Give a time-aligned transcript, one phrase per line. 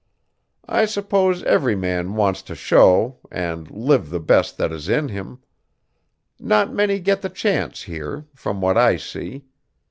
[0.67, 5.43] I suppose every man wants to show, and live the best that is in him;
[6.39, 9.45] not many get the chance here, from what I see.